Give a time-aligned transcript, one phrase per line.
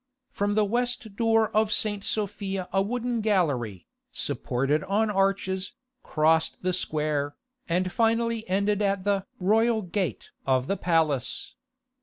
[0.31, 2.03] From the west door of St.
[2.03, 7.35] Sophia a wooden gallery, supported on arches, crossed the square,
[7.69, 11.53] and finally ended at the "Royal Gate" of the palace.